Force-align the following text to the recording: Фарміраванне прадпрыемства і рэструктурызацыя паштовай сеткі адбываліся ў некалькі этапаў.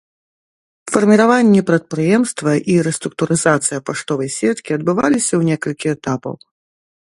Фарміраванне 0.93 1.61
прадпрыемства 1.67 2.51
і 2.77 2.77
рэструктурызацыя 2.87 3.79
паштовай 3.91 4.29
сеткі 4.39 4.69
адбываліся 4.79 5.31
ў 5.37 5.43
некалькі 5.53 5.87
этапаў. 5.99 6.35